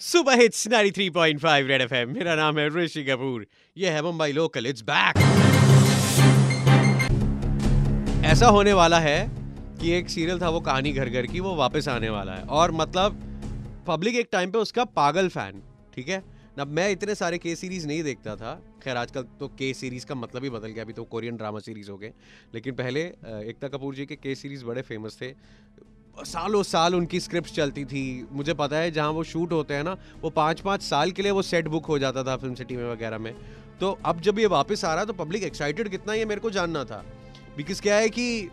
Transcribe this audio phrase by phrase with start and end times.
[0.00, 3.46] Super hits 93.5 red FM मेरा नाम है ऋषि कपूर।
[3.76, 5.16] ये है मुंबई लोकल इट्स बैक
[8.24, 9.18] ऐसा होने वाला है
[9.80, 12.72] कि एक सीरियल था वो कहानी घर घर की, वो वापस आने वाला है। और
[12.72, 13.20] मतलब
[13.88, 15.62] पब्लिक एक टाइम पे उसका पागल फ़ैन
[15.94, 16.22] ठीक है?
[16.60, 20.14] अब मैं इतने सारे के सीरीज़ नहीं देखता था। खैर, आजकल तो के सीरीज़ का
[20.14, 22.12] मतलब ही बदल गया। अभी तो कोरियन ड्रामा सीरीज़ हो गए।
[22.54, 25.34] लेकिन पहले एकता कपूर जी के के सीरीज़ बड़े फ़ेमस थे।
[26.18, 29.96] सालों साल उनकी स्क्रिप्ट चलती थी। मुझे पता है जहाँ वो शूट होते हैं ना,
[30.22, 32.90] वो पाँच पाँच साल के लिए वो सेट बुक हो जाता था फ़िल्म सिटी में
[32.92, 33.34] वगैरह में।
[33.80, 36.84] तो अब जब ये वापस आ रहा तो पब्लिक एक्साइटेड कितना ये मेरे को जानना
[36.84, 37.04] था।
[37.56, 38.48] बिकॉज़ क्या है कि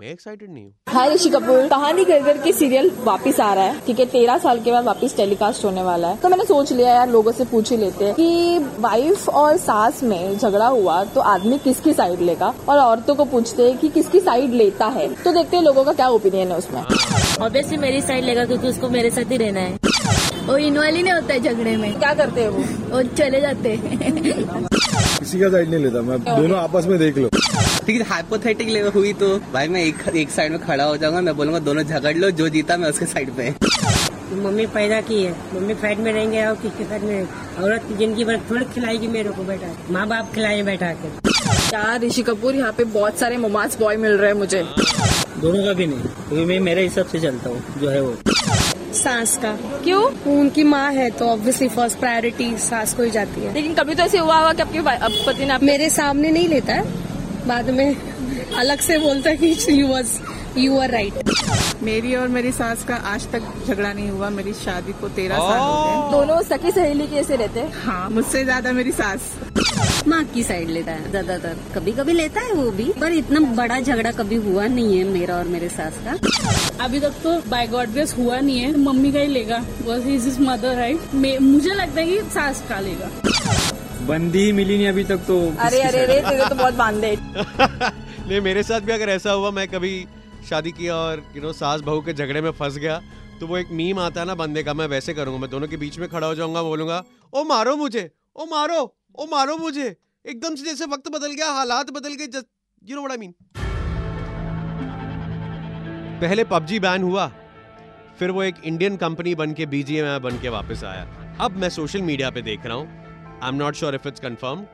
[0.00, 3.64] मैं एक्साइटेड नहीं हूँ। हाय ऋषि कपूर। कहानी घर घर के सीरियल वापस आ रहा
[3.64, 4.04] है ठीक है?
[4.06, 7.32] तेरह साल के बाद वापस टेलीकास्ट होने वाला है। तो मैंने सोच लिया यार लोगों
[7.32, 11.92] से पूछ ही लेते हैं कि वाइफ और सास में झगड़ा हुआ तो आदमी किसकी
[11.92, 12.52] साइड लेगा?
[12.68, 15.08] और औरतों को पूछते हैं कि किसकी साइड लेता है?
[15.14, 18.88] तो देखते हैं लोगों का क्या ओपिनियन है उसमें। ऑब्वियसली मेरी साइड लेगा क्योंकि उसको
[18.88, 19.78] मेरे साथ ही रहना है।
[20.46, 22.62] वो इन्वॉल्व ही नहीं होता है झगड़े में। क्या करते हैं वो?
[22.94, 24.12] वो चले जाते हैं।
[25.18, 27.28] किसी का साइड नहीं लेता मैं दोनों आपस में देख लो।
[27.94, 31.58] है हाइपोथेटिक हुई तो भाई मैं एक एक साइड में खड़ा हो जाऊँगा मैं बोलूँगा
[31.60, 33.54] दोनों झगड़ लो जो जीता मैं उसके साइड पे।
[34.34, 37.22] मम्मी पैदा की है मम्मी साइड में रहेंगे और किसके साइड में?
[37.62, 41.08] औरत ज़िंदगी भर थोड़ी खिलाएगी मेरे को बैठा माँ बाप खिलाए बैठा के।
[41.70, 44.62] क्या ऋषि कपूर यहाँ पे बहुत सारे मोमास बॉय मिल रहे हैं मुझे।
[45.38, 48.16] दोनों का भी नहीं क्योंकि मैं मेरे हिसाब से चलता हूँ जो है वो।
[48.94, 49.52] सास का।
[49.84, 50.02] क्यों?
[50.30, 54.02] उनकी माँ है तो ऑब्वियसली फ़र्स्ट प्रायोरिटी सास को ही जाती है। लेकिन कभी तो
[54.02, 56.99] ऐसे हुआ होगा कि आपके पति ने मेरे सामने नहीं लेता है।
[57.50, 57.88] बाद में
[58.58, 60.18] अलग से बोलता है कि you was
[60.58, 61.30] you are right
[61.82, 65.58] मेरी और मेरी सास का आज तक झगड़ा नहीं हुआ मेरी शादी को तेरह साल
[65.60, 67.72] हो गए। दोनों सखी सहेली कैसे रहते हैं?
[67.84, 69.30] हाँ मुझसे ज़्यादा मेरी सास।
[70.08, 73.80] माँ की साइड लेता है ज़्यादातर। कभी कभी लेता है वो भी पर इतना बड़ा
[73.80, 77.92] झगड़ा कभी हुआ नहीं है मेरा और मेरे सास का। अभी तक तो बाय गॉड
[77.92, 82.00] ग्रेस हुआ नहीं है। मम्मी का ही लेगा बस इज़ इज़ मदर राइट मुझे लगता
[82.00, 83.10] है कि सास का लेगा।
[84.08, 87.14] बंदी ही मिली नहीं अभी तक तो अरे अरे अरे तेरे तो बहुत बांधे।
[88.28, 89.92] नहीं मेरे साथ भी अगर ऐसा हुआ मैं कभी
[90.48, 93.00] शादी किया और यू नो सास बहू के झगड़े में फंस गया
[93.40, 95.76] तो वो एक मीम आता है ना बंदे का मैं वैसे करूँगा मैं दोनों के
[95.82, 97.02] बीच में खड़ा हो जाऊँगा बोलूँगा
[97.34, 98.80] ओ मारो मुझे ओ मारो
[99.18, 99.86] ओ मारो मुझे।
[100.24, 102.42] एकदम से जैसे वक्त बदल गया हालात बदल गए
[102.82, 103.34] you know what I mean
[106.20, 107.26] पहले पबजी बैन हुआ
[108.18, 112.02] फिर वो एक इंडियन कंपनी बन के बीजीएमआई बन के वापस आया। अब मैं सोशल
[112.02, 112.99] मीडिया पे देख रहा हूँ
[113.42, 114.66] I am not sure if it's confirm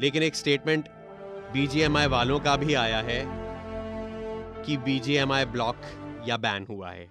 [0.00, 0.88] लेकिन एक स्टेटमेंट
[1.52, 3.20] बीजीएमआई वालों का भी आया है
[4.64, 5.76] कि बीजीएमआई ब्लॉक
[6.28, 7.06] या बैन हुआ है।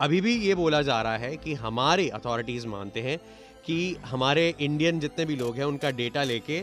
[0.00, 3.18] अभी भी ये बोला जा रहा है कि हमारे अथॉरिटीज मानते हैं
[3.66, 6.62] कि हमारे इंडियन जितने भी लोग हैं, उनका डेटा लेके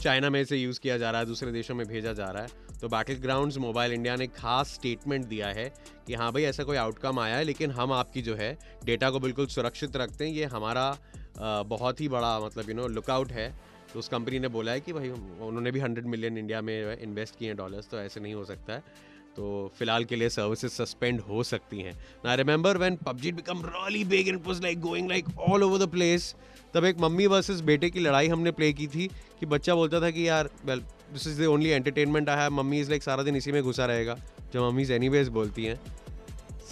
[0.00, 2.64] चाइना में से यूज़ किया जा रहा है, दूसरे देशों में भेजा जा रहा है।
[2.80, 5.68] तो बैटल ग्राउंड्स मोबाइल इंडिया ने खास स्टेटमेंट दिया है
[6.06, 9.20] कि हाँ भाई ऐसा कोई आउटकम आया है, लेकिन हम आपकी जो है डेटा को
[9.20, 10.96] बिल्कुल सुरक्षित रखते हैं। ये हमारा
[11.38, 13.48] बहुत ही बड़ा मतलब यू नो लुकआउट है।
[13.92, 17.38] तो उस कंपनी ने बोला है कि भाई उन्होंने भी हंड्रेड मिलियन इंडिया में इन्वेस्ट
[17.38, 21.20] किए हैं डॉलर्स तो ऐसे नहीं हो सकता है। तो फ़िलहाल के लिए सर्विसेज़ सस्पेंड
[21.20, 21.92] हो सकती हैं।
[22.24, 25.88] ना remember when PUBG become really big and was like going like all over the
[25.90, 26.34] place
[26.74, 29.06] तब एक मम्मी वर्सेस बेटे की लड़ाई हमने प्ले की थी
[29.40, 30.80] कि बच्चा बोलता था कि, यार well
[31.12, 33.86] this is the only entertainment I have mummy is like सारा दिन इसी में घुसा
[33.86, 34.16] रहेगा
[34.52, 35.80] जो मम्मीज एनीवेज बोलती हैं.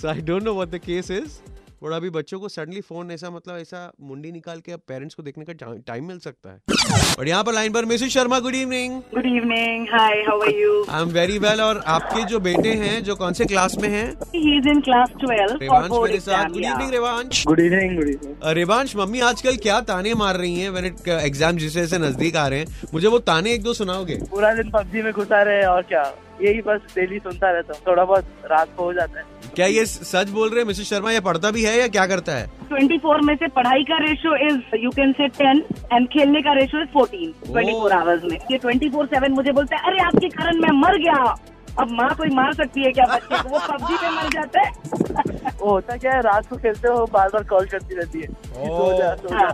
[0.01, 1.39] So I don't know what the case is
[1.85, 5.23] और अभी बच्चों को सडनली फ़ोन ऐसा मतलब ऐसा मुंडी निकाल के अब पेरेंट्स को
[5.23, 5.53] देखने का
[5.87, 9.87] टाइम मिल सकता है। और यहाँ पर लाइन पर Mrs Sharma good evening good evening
[9.89, 13.33] hi how are you I am very well और आपके जो बेटे हैं जो कौन
[13.33, 14.07] से क्लास में हैं?
[14.35, 18.57] He is in class 12 Revansh मेरे साथ good evening Revansh good evening good evening
[18.57, 22.49] Revansh mummy आजकल क्या ताने मार रही हैं व्हेन इट एग्ज़ाम जिस से नज़दीक आ
[22.49, 22.89] रहे हैं?
[22.95, 24.21] मुझे वो ताने एक दो सुनाओगे?
[24.31, 26.13] पूरा दिन पबजी में घुसा रहे और क्या?
[26.43, 29.85] यही बस डेली सुनता रहता हूँ। थोड़ा बहुत रात को हो जाता है। क्या ये
[29.87, 31.11] सच बोल रहे हैं मिसेस शर्मा?
[31.11, 32.47] ये पढ़ता भी है या क्या करता है?
[32.73, 35.61] 24 में से पढ़ाई का रेशियो इज़ यू कैन से 10
[35.93, 39.91] एंड खेलने का रेशियो इज़ 14 24 आवर्स में। ये 24 7 मुझे बोलता है
[39.91, 41.35] अरे आपके कारण मैं मर गया।
[41.81, 43.49] अब माँ कोई मार सकती है क्या बच्चे को?
[43.49, 45.53] वो पबजी पे मर जाते हैं?
[45.61, 48.93] वो होता क्या है रात को खेलते हो बार बार कॉल करती रहती है। सो
[48.99, 49.49] जा सो जा।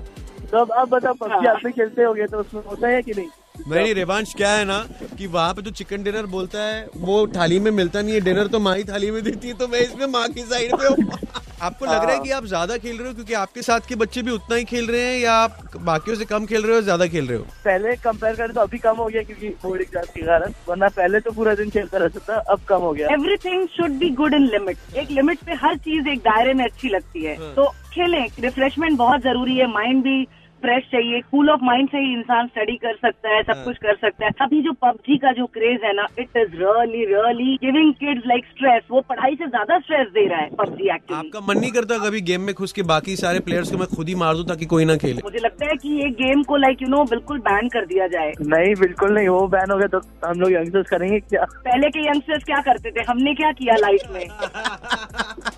[0.51, 3.29] तो अब आप बताओ पबजी आप भी खेलते होगे तो उसमें होता है कि नहीं?
[3.69, 4.79] नहीं रिवांश क्या है ना
[5.19, 8.47] कि वहाँ पे जो चिकन डिनर बोलता है वो थाली में मिलता नहीं है डिनर
[8.47, 11.19] तो माँ ही थाली में देती है तो मैं इसमें माँ की साइड पे हूँ।
[11.63, 14.23] आपको लग रहा है कि आप ज़्यादा खेल रहे हो क्योंकि आपके साथ के बच्चे
[14.23, 17.07] भी उतना ही खेल रहे हैं या आप बाकियों से कम खेल रहे हो ज़्यादा
[17.07, 17.45] खेल रहे हो?
[17.65, 21.21] पहले कंपेयर करें तो अभी कम हो गया क्योंकि बोर्ड एग्ज़ाम के कारण वरना पहले
[21.21, 24.47] तो पूरा दिन खेलता रहता था अब कम हो गया। Everything should be good in
[24.53, 28.97] limit एक लिमिट पे हर चीज़ एक दायरे में अच्छी लगती है। तो खेलें रिफ्रेशमेंट
[28.99, 30.23] बहुत ज़रूरी है माइंड भी
[30.63, 33.77] फ्रेश चाहिए कूल ऑफ़ माइंड से ही इंसान स्टडी कर सकता है हाँ। सब कुछ
[33.79, 37.55] कर सकता है। अभी जो पबजी का जो क्रेज है ना it is really really
[37.65, 41.41] giving kids like stress वो पढ़ाई से ज़्यादा स्ट्रेस दे रहा है पबजी एक्चुअली आपका
[41.49, 44.15] मन नहीं करता कभी गेम में घुस के बाकी सारे प्लेयर्स को मैं खुद ही
[44.25, 45.21] मार दूँ ताकि कोई ना खेले?
[45.25, 48.33] मुझे लगता है की ये गेम को लाइक यू नो बिल्कुल बैन कर दिया जाए।
[48.43, 51.45] नहीं बिल्कुल नहीं वो बैन हो गया तो हम लोग यंगस्टर्स करेंगे क्या?
[51.65, 53.05] पहले के यंगस्टर्स क्या करते थे?
[53.09, 54.27] हमने क्या किया लाइफ में?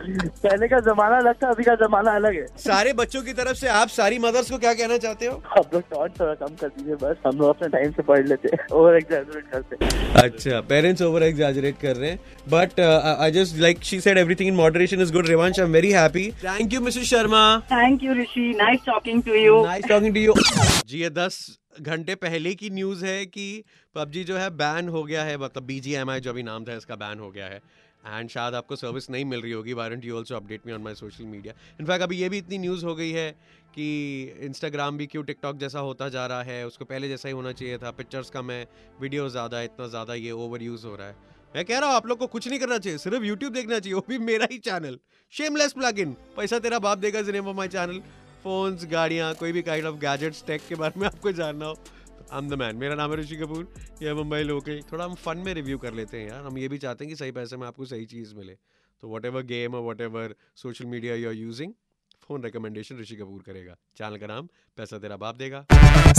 [0.05, 3.69] पहले का जमाना अलग था अभी का जमाना अलग है। सारे बच्चों की तरफ़ से
[3.71, 5.43] आप सारी मदर्स को क्या कहना चाहते हो?
[5.59, 8.57] आप लोग टॉट थोड़ा कम कर दीजिए बस हम लोग अपने टाइम से पढ़ लेते
[8.73, 9.77] ओवर एग्जैजरेट करते
[10.23, 14.49] अच्छा पेरेंट्स ओवर एग्जैजरेट कर रहे हैं uh, but I just like she said everything
[14.49, 18.15] in moderation is good Rivansh I am very happy thank you Mrs Sharma thank you
[18.15, 20.35] Rishi nice talking to you nice talking to you
[20.87, 23.47] ji ये दस घंटे पहले की news है कि
[23.95, 27.19] PUBG जो है ban हो गया है मतलब बीजीएमआई जो अभी नाम था इसका बैन
[27.19, 27.61] हो गया है।
[28.05, 30.95] एंड शायद आपको सर्विस नहीं मिल रही होगी warrant you also update me on my
[30.95, 33.31] social media in fact अभी ये भी इतनी न्यूज़ हो गई है
[33.75, 37.53] कि इंस्टाग्राम भी क्यों टिकटॉक जैसा होता जा रहा है, उसको पहले जैसा ही होना
[37.53, 38.67] चाहिए था पिक्चर्स कम है
[39.01, 41.17] वीडियो ज़्यादा है, इतना ज़्यादा ये ओवर यूज़ हो रहा है।
[41.55, 43.95] मैं कह रहा हूँ, आप लोग को कुछ नहीं करना चाहिए, सिर्फ़ यूट्यूब देखना चाहिए,
[43.95, 44.99] वो भी मेरा ही चैनल
[45.33, 48.01] शेमलेस प्लग इन पैसा तेरा बाप देगा जिन्हें माई चैनल
[48.45, 51.77] फोन्स गाड़ियाँ, कोई भी काइंड ऑफ़ गैजेट्स टेक के बारे में आपको जानना हो।
[52.23, 53.69] साथ आम द मैन मेरा नाम है ऋषि कपूर।
[54.03, 56.79] ये मुंबई लोकल थोड़ा हम फन में रिव्यू कर लेते हैं यार। हम ये भी
[56.79, 58.53] चाहते हैं कि सही पैसे में आपको सही चीज़ मिले।
[59.03, 61.73] तो वट एवर गेम और whatever social media you are using
[62.29, 64.49] phone recommendation Rishi Kapoor करेगा। चैनल का नाम
[64.79, 65.65] पैसा तेरा बाप देगा।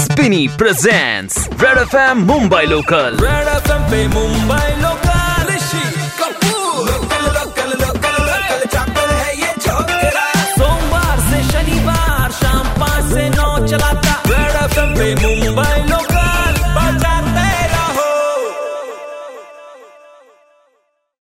[0.03, 5.83] Spinny presents Red FM Mumbai local Red FM पे Mumbai local Rishi
[6.19, 6.89] Kapoor.
[6.89, 7.62] Local local